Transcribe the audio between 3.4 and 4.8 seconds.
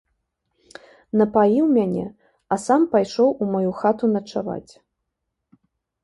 маю хату начаваць.